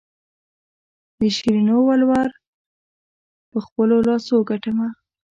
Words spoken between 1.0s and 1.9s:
د شیرینو